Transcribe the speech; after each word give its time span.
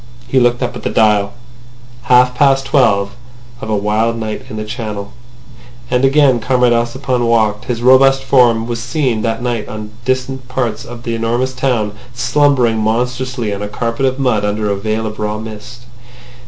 He 0.27 0.39
looked 0.39 0.63
up 0.63 0.75
at 0.75 0.81
the 0.81 0.89
dial.... 0.89 1.33
Half 2.05 2.33
past 2.33 2.65
twelve 2.65 3.13
of 3.61 3.69
a 3.69 3.75
wild 3.75 4.17
night 4.17 4.45
in 4.49 4.55
the 4.57 4.65
Channel. 4.65 5.13
And 5.91 6.03
again 6.03 6.39
Comrade 6.39 6.73
Ossipon 6.73 7.27
walked. 7.27 7.65
His 7.65 7.83
robust 7.83 8.23
form 8.23 8.65
was 8.65 8.81
seen 8.81 9.21
that 9.21 9.43
night 9.43 9.67
in 9.67 9.91
distant 10.03 10.47
parts 10.47 10.85
of 10.85 11.03
the 11.03 11.13
enormous 11.13 11.53
town 11.53 11.91
slumbering 12.15 12.79
monstrously 12.79 13.53
on 13.53 13.61
a 13.61 13.67
carpet 13.67 14.07
of 14.07 14.17
mud 14.17 14.43
under 14.43 14.71
a 14.71 14.75
veil 14.75 15.05
of 15.05 15.19
raw 15.19 15.37
mist. 15.37 15.81